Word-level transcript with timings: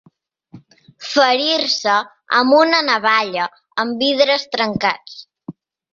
Ferir-se 1.09 1.97
amb 2.39 2.57
una 2.61 2.79
navalla, 2.89 3.47
amb 3.85 4.03
vidres 4.07 4.51
trencats. 4.57 5.21